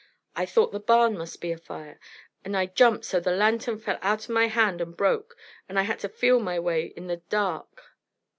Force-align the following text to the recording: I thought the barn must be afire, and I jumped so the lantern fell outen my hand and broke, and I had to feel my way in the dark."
I 0.35 0.47
thought 0.47 0.71
the 0.71 0.79
barn 0.79 1.15
must 1.15 1.41
be 1.41 1.51
afire, 1.51 1.99
and 2.43 2.57
I 2.57 2.65
jumped 2.65 3.05
so 3.05 3.19
the 3.19 3.29
lantern 3.29 3.77
fell 3.77 3.99
outen 4.01 4.33
my 4.33 4.47
hand 4.47 4.81
and 4.81 4.97
broke, 4.97 5.37
and 5.69 5.77
I 5.77 5.83
had 5.83 5.99
to 5.99 6.09
feel 6.09 6.39
my 6.39 6.57
way 6.59 6.85
in 6.97 7.05
the 7.05 7.17
dark." 7.17 7.83